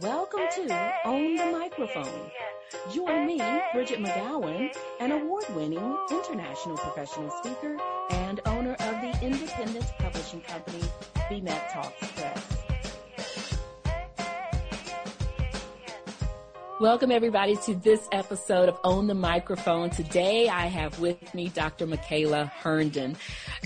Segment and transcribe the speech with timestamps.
[0.00, 2.30] Welcome to Own the Microphone.
[2.92, 3.40] Join me,
[3.72, 7.76] Bridgett McGowen, an award-winning international professional speaker
[8.10, 10.82] and owner of the independent publishing company,
[11.30, 12.64] BMcTALKS Press.
[16.80, 19.90] Welcome everybody to this episode of Own the Microphone.
[19.90, 21.86] Today I have with me Dr.
[21.86, 23.16] Micaela Herndon.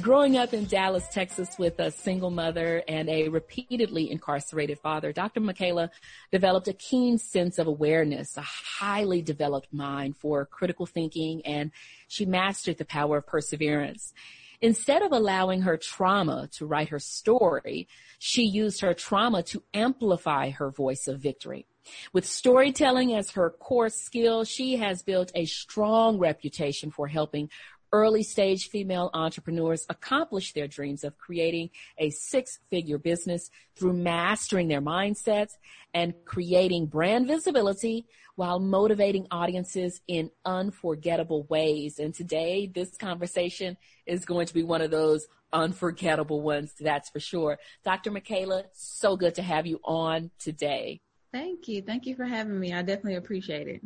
[0.03, 5.41] Growing up in Dallas, Texas with a single mother and a repeatedly incarcerated father, Dr.
[5.41, 5.91] Micaela
[6.31, 11.73] developed a keen sense of awareness, a highly developed mind for critical thinking, and
[12.07, 14.13] she mastered the power of perseverance.
[14.61, 17.89] Instead of allowing her trauma to write her story,
[18.19, 21.67] she used her trauma to amplify her voice of victory.
[22.13, 27.51] With storytelling as her core skill, she has built a strong reputation for helping
[27.93, 34.69] early stage female entrepreneurs accomplish their dreams of creating a six figure business through mastering
[34.69, 35.53] their mindsets
[35.95, 41.99] and creating brand visibility while motivating audiences in unforgettable ways.
[41.99, 43.77] And today, this conversation
[44.07, 47.59] is going to be one of those unforgettable ones, that's for sure.
[47.85, 48.11] Dr.
[48.11, 51.01] Micaela, so good to have you on today.
[51.33, 51.83] Thank you.
[51.83, 52.73] Thank you for having me.
[52.73, 53.83] I definitely appreciate it.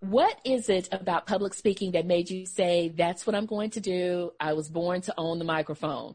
[0.00, 3.80] What is it about public speaking that made you say, that's what I'm going to
[3.80, 4.32] do?
[4.38, 6.14] I was born to own the microphone.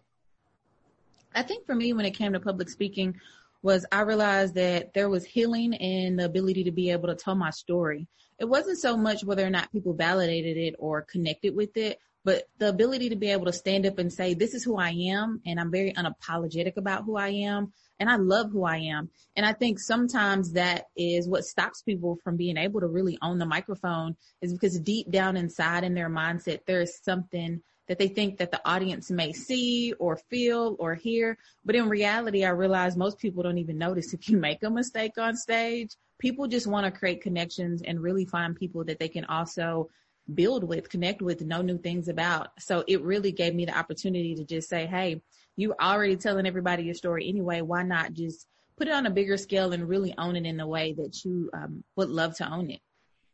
[1.35, 3.19] I think for me, when it came to public speaking,
[3.61, 7.35] was I realized that there was healing in the ability to be able to tell
[7.35, 8.07] my story.
[8.39, 12.43] It wasn't so much whether or not people validated it or connected with it, but
[12.57, 15.41] the ability to be able to stand up and say, this is who I am,
[15.45, 19.09] and I'm very unapologetic about who I am, and I love who I am.
[19.35, 23.39] And I think sometimes that is what stops people from being able to really own
[23.39, 28.07] the microphone is because deep down inside in their mindset, there is something that they
[28.07, 31.37] think that the audience may see or feel or hear.
[31.65, 35.17] But in reality, I realize most people don't even notice if you make a mistake
[35.17, 35.95] on stage.
[36.19, 39.89] People just want to create connections and really find people that they can also
[40.33, 42.49] build with, connect with, know new things about.
[42.59, 45.21] So it really gave me the opportunity to just say, Hey,
[45.55, 47.61] you already telling everybody your story anyway.
[47.61, 48.47] Why not just
[48.77, 51.49] put it on a bigger scale and really own it in the way that you
[51.53, 52.81] um, would love to own it?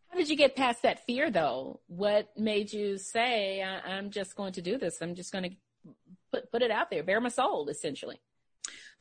[0.09, 1.79] How did you get past that fear though?
[1.87, 5.01] What made you say, I- am just going to do this?
[5.01, 5.95] I'm just going to
[6.31, 8.19] put, put it out there, bare my soul, essentially.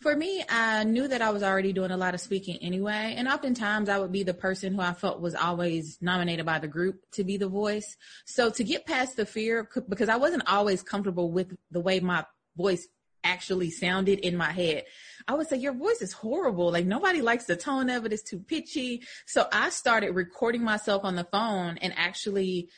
[0.00, 3.14] For me, I knew that I was already doing a lot of speaking anyway.
[3.16, 6.68] And oftentimes I would be the person who I felt was always nominated by the
[6.68, 7.96] group to be the voice.
[8.24, 12.24] So to get past the fear, because I wasn't always comfortable with the way my
[12.56, 12.86] voice
[13.24, 14.84] actually sounded in my head.
[15.26, 16.70] I would say, your voice is horrible.
[16.70, 18.12] Like nobody likes the tone of it.
[18.12, 19.02] It's too pitchy.
[19.26, 22.68] So I started recording myself on the phone and actually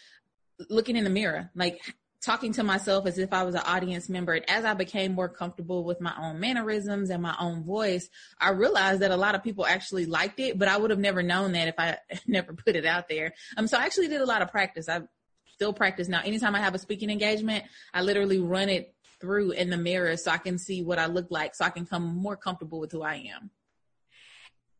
[0.68, 1.80] looking in the mirror, like
[2.22, 4.34] talking to myself as if I was an audience member.
[4.34, 8.08] And as I became more comfortable with my own mannerisms and my own voice,
[8.38, 11.22] I realized that a lot of people actually liked it, but I would have never
[11.22, 13.32] known that if I never put it out there.
[13.56, 14.88] Um, so I actually did a lot of practice.
[14.88, 15.00] I
[15.54, 16.20] still practice now.
[16.24, 17.64] Anytime I have a speaking engagement,
[17.94, 21.26] I literally run it through in the mirror so I can see what I look
[21.30, 23.50] like so I can come more comfortable with who I am.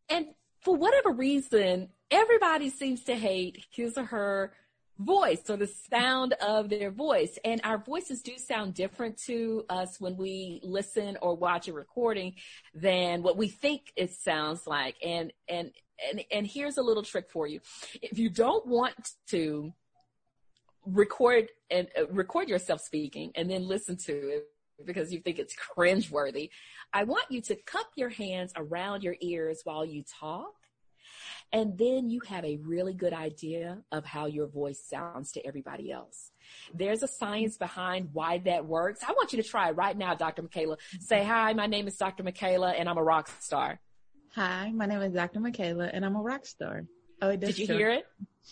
[0.09, 0.27] And
[0.61, 4.53] for whatever reason, everybody seems to hate his or her
[5.01, 7.37] voice or the sound of their voice.
[7.43, 12.35] And our voices do sound different to us when we listen or watch a recording
[12.73, 14.95] than what we think it sounds like.
[15.03, 15.71] And, and,
[16.09, 17.59] and, and here's a little trick for you.
[18.01, 19.73] If you don't want to
[20.85, 24.47] record and uh, record yourself speaking and then listen to it
[24.85, 26.49] because you think it's cringeworthy,
[26.93, 30.53] I want you to cup your hands around your ears while you talk
[31.53, 35.91] and then you have a really good idea of how your voice sounds to everybody
[35.91, 36.31] else.
[36.73, 39.01] There's a science behind why that works.
[39.07, 40.43] I want you to try it right now, Dr.
[40.43, 40.77] Micaela.
[40.99, 42.23] Say, hi, my name is Dr.
[42.23, 43.79] Micaela and I'm a rock star.
[44.35, 45.41] Hi, my name is Dr.
[45.41, 46.85] Micaela and I'm a rock star.
[47.21, 47.55] Oh, it does.
[47.55, 48.05] Did you hear it?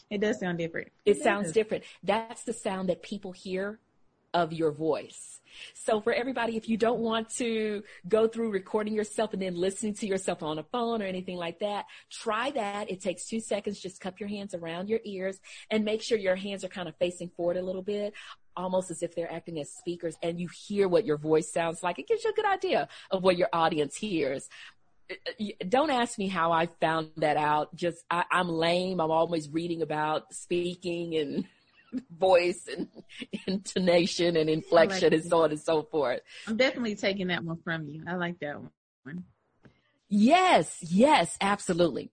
[0.10, 0.90] It does sound different.
[1.06, 1.86] It, it sounds different.
[2.04, 3.80] That's the sound that people hear
[4.34, 5.40] of your voice.
[5.74, 9.96] So for everybody, if you don't want to go through recording yourself and then listening
[9.96, 12.90] to yourself on a phone or anything like that, try that.
[12.90, 13.80] It takes two seconds.
[13.80, 15.40] Just cup your hands around your ears
[15.70, 18.14] and make sure your hands are kind of facing forward a little bit
[18.58, 21.98] almost as if they're acting as speakers and you hear what your voice sounds like.
[21.98, 24.50] It gives you a good idea of what your audience hears
[25.68, 27.76] don't ask me how I found that out.
[27.76, 29.00] Just I, am lame.
[29.00, 31.46] I'm always reading about speaking and
[32.12, 32.88] voice and
[33.48, 36.22] intonation and inflection like and so on and so forth.
[36.48, 38.04] I'm definitely taking that one from you.
[38.08, 38.72] I like that one.
[40.10, 42.12] Yes, yes, absolutely.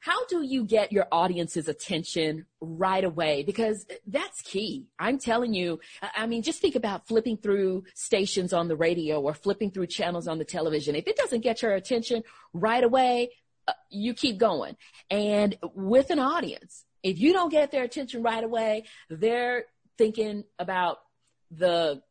[0.00, 3.42] how do you get your audience's attention right away?
[3.42, 4.86] Because that's key.
[4.98, 9.34] I'm telling you, I mean, just think about flipping through stations on the radio or
[9.34, 10.94] flipping through channels on the television.
[10.94, 12.22] If it doesn't get your attention
[12.52, 13.30] right away,
[13.68, 14.76] uh, you keep going.
[15.10, 19.66] And with an audience, if you don't get their attention right away, they're
[19.96, 20.98] thinking about
[21.52, 22.02] the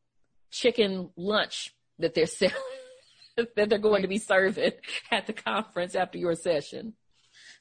[0.52, 2.56] chicken lunch that they're selling,
[3.36, 4.72] that they're going to be serving
[5.12, 6.94] at the conference after your session.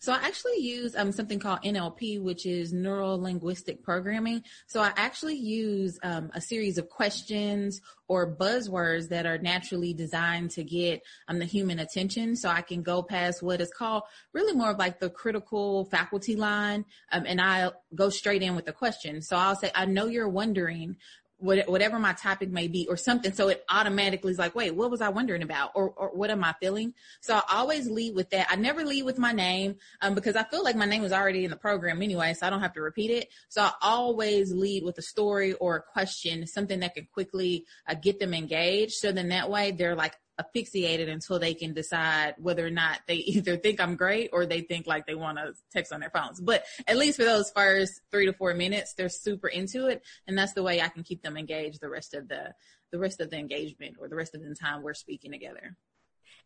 [0.01, 4.43] So I actually use um, something called NLP, which is neuro linguistic programming.
[4.67, 10.51] So I actually use um, a series of questions or buzzwords that are naturally designed
[10.51, 12.37] to get um, the human attention.
[12.37, 14.03] So I can go past what is called
[14.33, 18.67] really more of like the critical faculty line, um, and I go straight in with
[18.67, 19.23] the question.
[19.23, 20.97] So I'll say, I know you're wondering
[21.39, 23.33] whatever my topic may be or something.
[23.33, 25.73] So it automatically is like, wait, what was I wondering about?
[25.75, 26.95] Or, or what am I feeling?
[27.21, 28.47] So I always lead with that.
[28.49, 31.45] I never lead with my name, um, because I feel like my name was already
[31.45, 33.29] in the program anyway, so I don't have to repeat it.
[33.49, 37.95] So I always lead with a story or a question, something that can quickly uh,
[37.95, 38.95] get them engaged.
[38.95, 43.15] So then that way they're like, asphyxiated until they can decide whether or not they
[43.17, 46.41] either think I'm great or they think like they want to text on their phones.
[46.41, 50.03] But at least for those first three to four minutes, they're super into it.
[50.27, 52.53] And that's the way I can keep them engaged the rest of the,
[52.93, 55.77] the rest of the engagement or the rest of the time we're speaking together.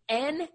[0.08, 0.48] N,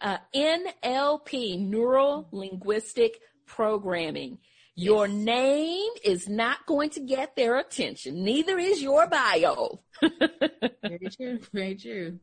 [0.00, 4.38] uh, NLP, Neural Linguistic Programming.
[4.74, 5.16] Your yes.
[5.16, 8.22] name is not going to get their attention.
[8.22, 9.80] Neither is your bio.
[10.00, 11.40] very true.
[11.52, 12.20] Very true.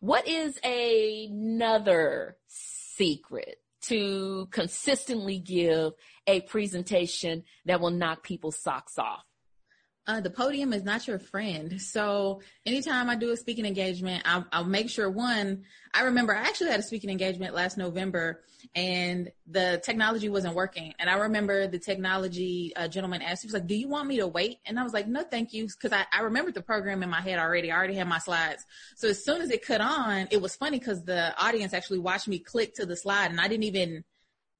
[0.00, 5.92] What is another secret to consistently give
[6.26, 9.24] a presentation that will knock people's socks off?
[10.06, 11.80] Uh, the podium is not your friend.
[11.80, 15.64] So anytime I do a speaking engagement, I'll, I'll, make sure one,
[15.94, 18.42] I remember I actually had a speaking engagement last November
[18.74, 20.92] and the technology wasn't working.
[20.98, 24.18] And I remember the technology uh, gentleman asked, he was like, do you want me
[24.18, 24.58] to wait?
[24.66, 25.68] And I was like, no, thank you.
[25.80, 27.72] Cause I, I remembered the program in my head already.
[27.72, 28.62] I already had my slides.
[28.96, 32.28] So as soon as it cut on, it was funny cause the audience actually watched
[32.28, 34.04] me click to the slide and I didn't even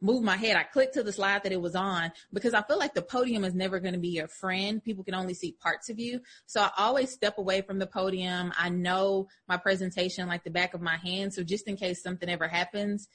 [0.00, 0.56] move my head.
[0.56, 3.44] I clicked to the slide that it was on because I feel like the podium
[3.44, 4.82] is never going to be your friend.
[4.82, 6.20] People can only see parts of you.
[6.46, 8.52] So I always step away from the podium.
[8.58, 11.32] I know my presentation like the back of my hand.
[11.32, 13.08] So just in case something ever happens,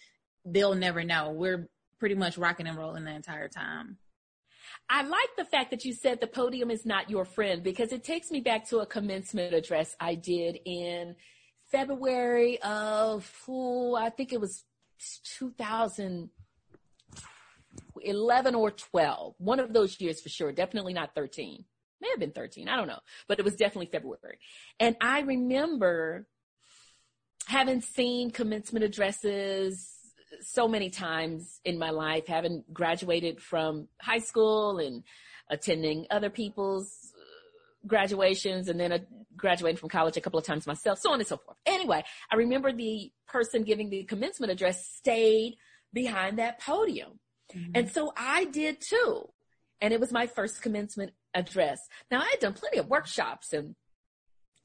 [0.46, 1.32] they'll never know.
[1.32, 3.98] We're pretty much rocking and rolling the entire time.
[4.90, 8.04] I like the fact that you said the podium is not your friend because it
[8.04, 11.16] takes me back to a commencement address I did in
[11.72, 14.64] February of, oh, I think it was
[15.38, 16.30] 2000.
[18.04, 21.64] 11 or 12, one of those years for sure, definitely not 13.
[22.02, 24.40] May have been 13, I don't know, but it was definitely February.
[24.80, 26.28] And I remember
[27.46, 30.00] having seen commencement addresses
[30.42, 35.04] so many times in my life, having graduated from high school and
[35.50, 39.00] attending other people's uh, graduations and then a,
[39.36, 41.58] graduating from college a couple of times myself, so on and so forth.
[41.66, 45.58] Anyway, I remember the person giving the commencement address stayed
[45.94, 47.20] behind that podium.
[47.56, 47.72] Mm-hmm.
[47.76, 49.30] And so I did too.
[49.82, 51.80] And it was my first commencement address.
[52.12, 53.76] Now I had done plenty of workshops and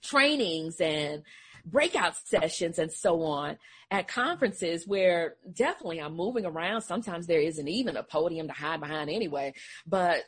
[0.02, 1.22] trainings and
[1.64, 3.56] breakout sessions and so on
[3.90, 6.82] at conferences where definitely I'm moving around.
[6.82, 9.54] Sometimes there isn't even a podium to hide behind anyway,
[9.86, 10.24] but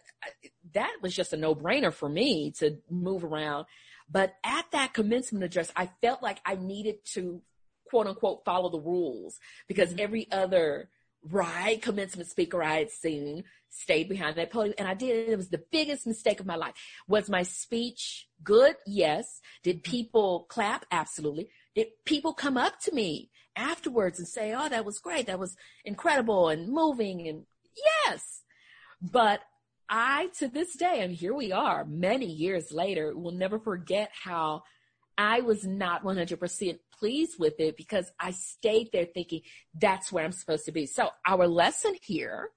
[0.73, 3.67] that was just a no brainer for me to move around.
[4.11, 7.43] But at that commencement address, I felt like I needed to
[7.89, 9.39] quote unquote follow the rules
[9.69, 10.01] because mm-hmm.
[10.01, 10.89] every other
[11.31, 15.29] right commencement speaker I had seen stayed behind that podium and I did.
[15.29, 16.75] It was the biggest mistake of my life.
[17.09, 18.77] Was my speech good?
[18.87, 19.41] Yes.
[19.63, 19.91] Did mm-hmm.
[19.91, 20.87] people clap?
[20.91, 21.51] Absolutely.
[21.75, 25.27] Did people come up to me afterwards and say, Oh, that was great.
[25.27, 27.45] That was incredible and moving and
[28.07, 28.43] yes.
[29.01, 29.41] But
[29.89, 34.63] I, to this day, and here we are many years later, will never forget how
[35.17, 39.43] I was not 100% pleased with it because I stayed there thinking
[39.75, 40.87] that's where I'm supposed to be.
[40.87, 42.51] So our lesson here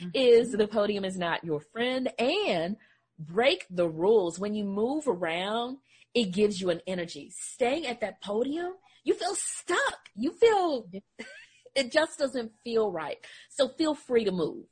[0.00, 0.10] mm-hmm.
[0.14, 2.76] is the podium is not your friend and
[3.18, 4.38] break the rules.
[4.38, 5.78] When you move around,
[6.14, 7.32] it gives you an energy.
[7.34, 8.72] Staying at that podium,
[9.04, 10.08] you feel stuck.
[10.14, 10.88] You feel,
[11.74, 13.18] it just doesn't feel right.
[13.48, 14.64] So feel free to move.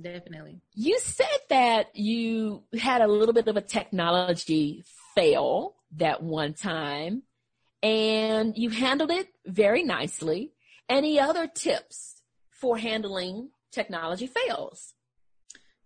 [0.00, 0.60] Definitely.
[0.74, 4.82] You said that you had a little bit of a technology
[5.14, 7.22] fail that one time
[7.84, 10.52] and you handled it very nicely.
[10.88, 14.94] Any other tips for handling technology fails?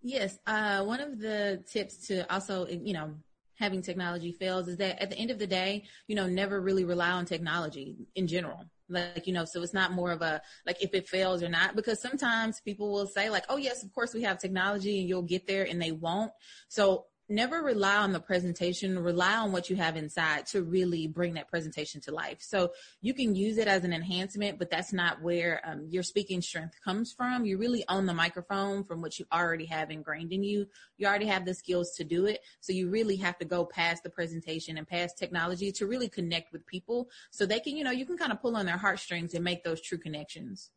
[0.00, 0.38] Yes.
[0.46, 3.14] Uh, one of the tips to also, you know,
[3.58, 6.84] having technology fails is that at the end of the day, you know, never really
[6.84, 8.64] rely on technology in general.
[8.88, 11.76] like you know so it's not more of a like if it fails or not
[11.76, 15.30] because sometimes people will say like oh yes of course we have technology and you'll
[15.34, 16.32] get there and they won't
[16.68, 21.34] so never rely on the presentation rely on what you have inside to really bring
[21.34, 22.38] that presentation to life.
[22.40, 26.40] So you can use it as an enhancement but that's not where um, your speaking
[26.40, 27.44] strength comes from.
[27.44, 30.66] You really own the microphone from what you already have ingrained in you.
[30.96, 32.40] You already have the skills to do it.
[32.60, 36.52] So you really have to go past the presentation and past technology to really connect
[36.52, 39.34] with people so they can you know you can kind of pull on their heartstrings
[39.34, 40.70] and make those true connections.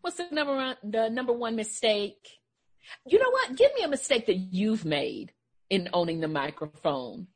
[0.00, 2.38] What's the number one the number one mistake
[3.06, 3.56] you know what?
[3.56, 5.32] Give me a mistake that you've made
[5.70, 7.28] in owning the microphone.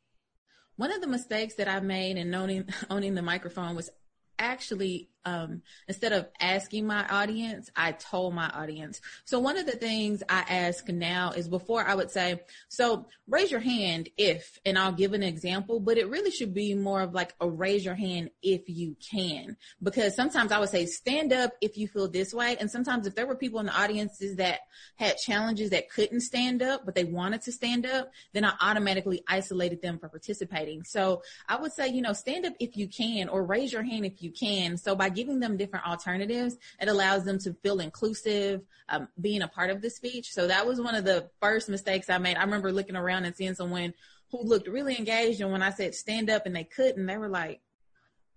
[0.76, 3.90] One of the mistakes that I made in owning owning the microphone was
[4.38, 9.00] actually um, instead of asking my audience, I told my audience.
[9.24, 13.50] So one of the things I ask now is before I would say, so raise
[13.50, 17.14] your hand if, and I'll give an example, but it really should be more of
[17.14, 21.52] like a raise your hand if you can, because sometimes I would say stand up
[21.60, 22.56] if you feel this way.
[22.58, 24.60] And sometimes if there were people in the audiences that
[24.96, 29.22] had challenges that couldn't stand up, but they wanted to stand up, then I automatically
[29.28, 30.84] isolated them from participating.
[30.84, 34.04] So I would say, you know, stand up if you can or raise your hand
[34.04, 34.76] if you can.
[34.76, 39.48] So by giving them different alternatives, it allows them to feel inclusive, um, being a
[39.48, 40.32] part of the speech.
[40.32, 42.36] So that was one of the first mistakes I made.
[42.36, 43.94] I remember looking around and seeing someone
[44.30, 45.40] who looked really engaged.
[45.40, 47.60] And when I said stand up and they couldn't, they were like,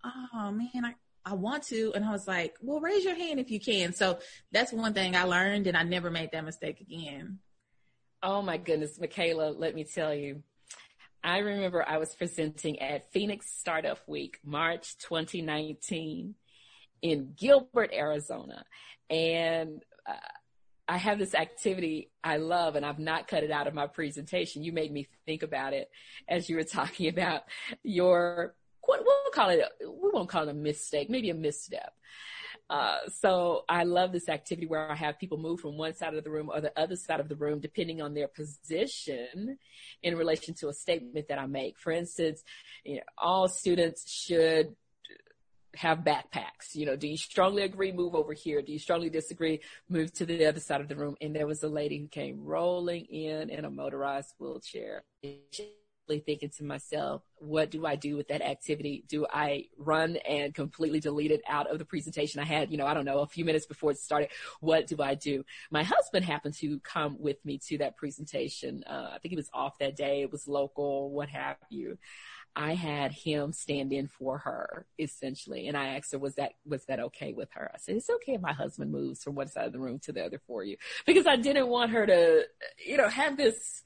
[0.04, 0.94] oh man, I,
[1.26, 1.92] I want to.
[1.96, 3.94] And I was like, well, raise your hand if you can.
[3.94, 4.20] So
[4.52, 7.40] that's one thing I learned and I never made that mistake again.
[8.22, 10.44] Oh my goodness, Micaela, let me tell you.
[11.24, 16.36] I remember I was presenting at Phoenix Startup Week, March 2019
[17.02, 18.64] in Gilbert, Arizona.
[19.10, 20.14] And uh,
[20.88, 24.64] I have this activity I love and I've not cut it out of my presentation.
[24.64, 25.90] You made me think about it
[26.28, 27.44] as you were talking about
[27.84, 31.94] your, what we'll call it, we won't call it a mistake, maybe a misstep.
[32.70, 36.24] Uh, so I love this activity where I have people move from one side of
[36.24, 39.58] the room or the other side of the room, depending on their position
[40.02, 41.78] in relation to a statement that I make.
[41.78, 42.44] For instance,
[42.84, 44.76] you know, all students should
[45.78, 46.74] have backpacks.
[46.74, 47.92] You know, do you strongly agree?
[47.92, 48.62] Move over here.
[48.62, 49.62] Do you strongly disagree?
[49.90, 51.16] Move to the other side of the room.
[51.22, 55.04] And there was a lady who came rolling in in a motorized wheelchair
[56.08, 59.04] thinking to myself, what do I do with that activity?
[59.08, 62.72] Do I run and completely delete it out of the presentation I had?
[62.72, 64.30] You know, I don't know, a few minutes before it started.
[64.60, 65.44] What do I do?
[65.72, 68.84] My husband happened to come with me to that presentation.
[68.86, 70.22] Uh, I think he was off that day.
[70.22, 71.98] It was local, what have you.
[72.56, 75.68] I had him stand in for her essentially.
[75.68, 77.72] And I asked her, was that, was that okay with her?
[77.74, 80.12] I said, it's okay if my husband moves from one side of the room to
[80.12, 82.44] the other for you because I didn't want her to,
[82.86, 83.84] you know, have this,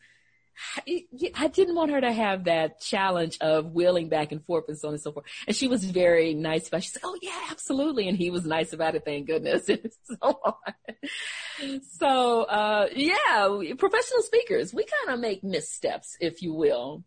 [1.35, 4.89] I didn't want her to have that challenge of wheeling back and forth and so
[4.89, 5.25] on and so forth.
[5.47, 6.83] And she was very nice about it.
[6.83, 8.07] She said, Oh yeah, absolutely.
[8.07, 9.03] And he was nice about it.
[9.05, 9.69] Thank goodness.
[9.79, 11.81] And so on.
[11.97, 17.03] So, uh, yeah, professional speakers, we kind of make missteps, if you will.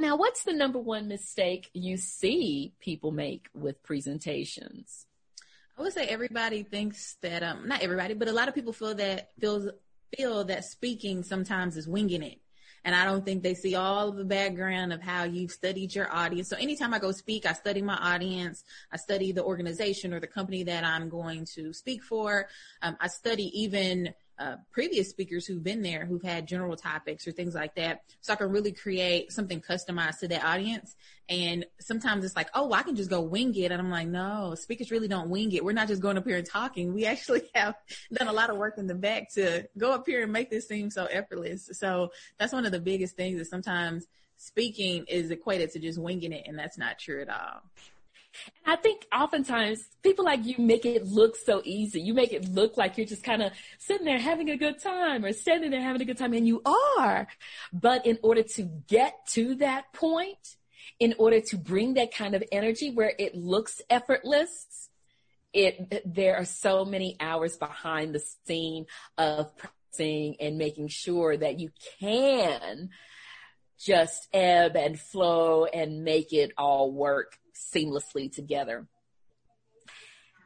[0.00, 5.04] Now, what's the number one mistake you see people make with presentations?
[5.78, 8.94] I would say everybody thinks that, um, not everybody, but a lot of people feel
[8.94, 9.68] that feels
[10.16, 12.40] feel that speaking sometimes is winging it.
[12.82, 16.10] And I don't think they see all of the background of how you've studied your
[16.10, 16.48] audience.
[16.48, 18.64] So anytime I go speak, I study my audience.
[18.90, 22.48] I study the organization or the company that I'm going to speak for.
[22.80, 27.32] Um, I study even uh, previous speakers who've been there who've had general topics or
[27.32, 28.00] things like that.
[28.22, 30.96] So I can really create something customized to that audience.
[31.28, 33.70] And sometimes it's like, oh, I can just go wing it.
[33.70, 35.62] And I'm like, no, speakers really don't wing it.
[35.62, 36.94] We're not just going up here and talking.
[36.94, 37.74] We actually have
[38.14, 40.66] done a lot of work in the back to go up here and make this
[40.66, 41.68] seem so effortless.
[41.74, 44.06] So that's one of the biggest things that sometimes
[44.38, 46.44] speaking is equated to just winging it.
[46.46, 47.60] And that's not true at all.
[48.66, 52.00] I think oftentimes people like you make it look so easy.
[52.00, 55.24] You make it look like you're just kind of sitting there having a good time
[55.24, 56.62] or standing there having a good time and you
[56.98, 57.26] are.
[57.72, 60.56] But in order to get to that point,
[60.98, 64.88] in order to bring that kind of energy where it looks effortless,
[65.52, 68.86] it, there are so many hours behind the scene
[69.18, 72.90] of practicing and making sure that you can
[73.78, 77.38] just ebb and flow and make it all work
[77.74, 78.86] seamlessly together.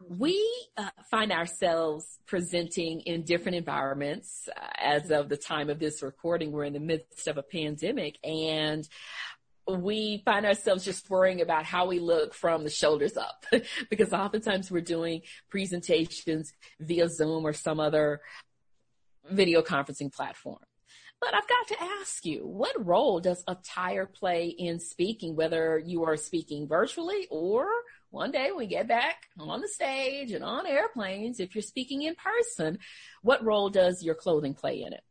[0.07, 0.45] We
[0.77, 4.49] uh, find ourselves presenting in different environments.
[4.55, 8.19] Uh, as of the time of this recording, we're in the midst of a pandemic
[8.23, 8.87] and
[9.67, 13.47] we find ourselves just worrying about how we look from the shoulders up
[13.91, 18.21] because oftentimes we're doing presentations via Zoom or some other
[19.31, 20.59] video conferencing platform.
[21.25, 26.05] But I've got to ask you, what role does attire play in speaking, whether you
[26.05, 27.67] are speaking virtually or
[28.11, 32.15] one day we get back on the stage and on airplanes, if you're speaking in
[32.15, 32.79] person,
[33.23, 35.03] what role does your clothing play in it?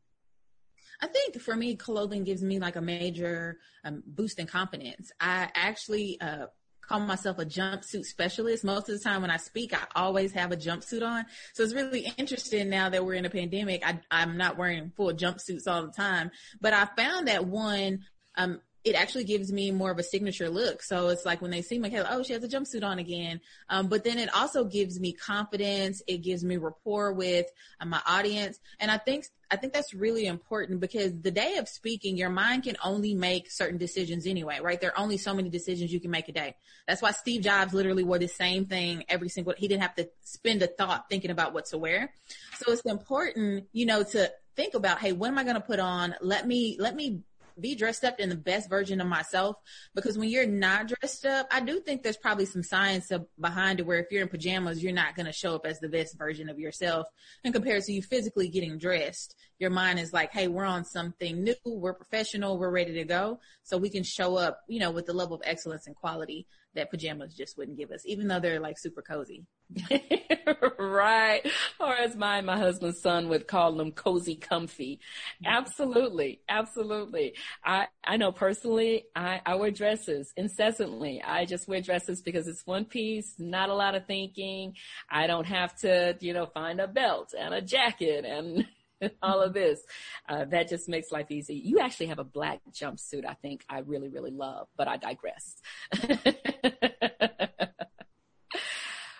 [1.01, 5.11] I think for me, clothing gives me like a major um, boost in confidence.
[5.19, 6.45] I actually uh,
[6.87, 8.63] call myself a jumpsuit specialist.
[8.63, 11.25] Most of the time when I speak, I always have a jumpsuit on.
[11.53, 13.85] So it's really interesting now that we're in a pandemic.
[13.85, 18.03] I, I'm not wearing full jumpsuits all the time, but I found that one,
[18.35, 20.83] um, it actually gives me more of a signature look.
[20.83, 23.39] So it's like when they see Micaela, oh, she has a jumpsuit on again.
[23.69, 26.01] Um, but then it also gives me confidence.
[26.05, 27.45] It gives me rapport with
[27.79, 28.59] uh, my audience.
[28.79, 32.63] And I think, I think that's really important because the day of speaking, your mind
[32.63, 34.81] can only make certain decisions anyway, right?
[34.81, 36.55] There are only so many decisions you can make a day.
[36.85, 40.09] That's why Steve Jobs literally wore the same thing every single, he didn't have to
[40.23, 42.13] spend a thought thinking about what to wear.
[42.57, 45.79] So it's important, you know, to think about, hey, what am I going to put
[45.79, 46.15] on?
[46.21, 47.21] Let me, let me
[47.59, 49.55] be dressed up in the best version of myself
[49.95, 53.85] because when you're not dressed up, I do think there's probably some science behind it
[53.85, 56.49] where if you're in pajamas, you're not going to show up as the best version
[56.49, 57.07] of yourself.
[57.43, 61.43] And compared to you physically getting dressed, your mind is like, Hey, we're on something
[61.43, 61.55] new.
[61.65, 62.57] We're professional.
[62.57, 63.39] We're ready to go.
[63.63, 66.89] So we can show up, you know, with the level of excellence and quality that
[66.91, 69.45] pajamas just wouldn't give us, even though they're like super cozy.
[70.79, 71.41] right.
[71.79, 74.99] Or as my, my husband's son would call them cozy comfy.
[75.45, 76.41] Absolutely.
[76.49, 77.33] Absolutely.
[77.63, 81.21] I, I know personally, I, I wear dresses incessantly.
[81.21, 84.75] I just wear dresses because it's one piece, not a lot of thinking.
[85.09, 88.65] I don't have to, you know, find a belt and a jacket and
[89.21, 89.81] all of this.
[90.27, 91.55] Uh, that just makes life easy.
[91.55, 93.25] You actually have a black jumpsuit.
[93.27, 95.55] I think I really, really love, but I digress.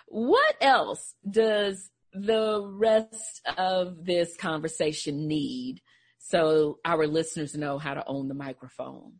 [0.06, 5.80] what else does the rest of this conversation need
[6.18, 9.14] so our listeners know how to own the microphone?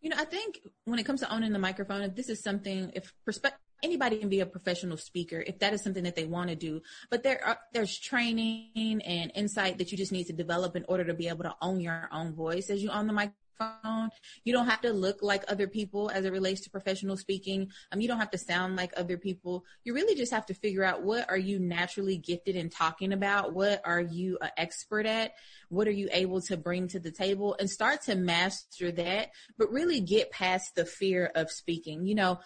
[0.00, 3.10] You know, I think when it comes to owning the microphone, this is something, if
[3.24, 6.56] perspective, anybody can be a professional speaker if that is something that they want to
[6.56, 6.80] do.
[7.10, 11.04] But there are, there's training and insight that you just need to develop in order
[11.04, 14.10] to be able to own your own voice as you own the microphone phone.
[14.44, 17.70] You don't have to look like other people as it relates to professional speaking.
[17.92, 19.64] Um, you don't have to sound like other people.
[19.84, 23.54] You really just have to figure out what are you naturally gifted in talking about?
[23.54, 25.34] What are you an expert at?
[25.68, 29.72] What are you able to bring to the table and start to master that, but
[29.72, 32.06] really get past the fear of speaking.
[32.06, 32.40] You know,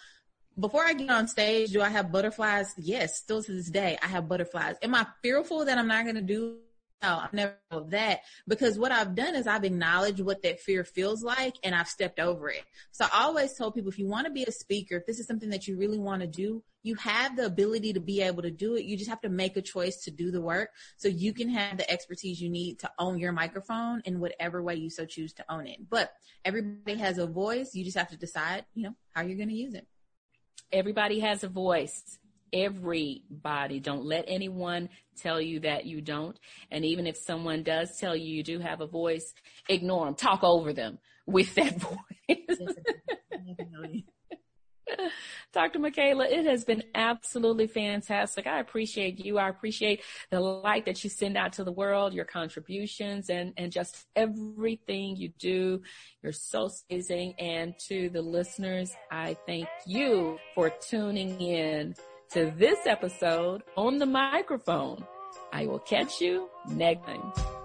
[0.59, 2.73] before I get on stage, do I have butterflies?
[2.77, 4.75] Yes, still to this day, I have butterflies.
[4.81, 6.57] Am I fearful that I'm not going to do
[7.01, 11.23] no, I've never that because what I've done is I've acknowledged what that fear feels
[11.23, 12.63] like and I've stepped over it.
[12.91, 15.25] So I always tell people if you want to be a speaker, if this is
[15.25, 18.51] something that you really want to do, you have the ability to be able to
[18.51, 18.83] do it.
[18.83, 21.77] You just have to make a choice to do the work so you can have
[21.77, 25.45] the expertise you need to own your microphone in whatever way you so choose to
[25.49, 25.89] own it.
[25.89, 26.11] But
[26.43, 27.75] everybody has a voice.
[27.75, 29.87] You just have to decide, you know, how you're going to use it.
[30.71, 32.19] Everybody has a voice
[32.53, 33.79] everybody.
[33.79, 36.37] Don't let anyone tell you that you don't.
[36.71, 39.33] And even if someone does tell you you do have a voice,
[39.67, 40.15] ignore them.
[40.15, 41.97] Talk over them with that voice.
[45.53, 45.79] Dr.
[45.79, 48.47] Micaela, it has been absolutely fantastic.
[48.47, 49.37] I appreciate you.
[49.37, 53.71] I appreciate the light that you send out to the world, your contributions and, and
[53.71, 55.81] just everything you do.
[56.21, 57.35] You're so amazing.
[57.39, 61.95] And to the listeners, I thank you for tuning in
[62.31, 65.05] to this episode on the microphone.
[65.51, 67.58] I will catch you next time.